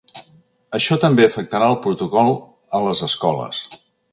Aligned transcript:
Això 0.77 0.95
també 1.03 1.27
afectarà 1.27 1.67
al 1.73 1.77
protocol 1.83 2.35
a 2.79 2.85
les 2.89 3.07
escoles. 3.13 3.65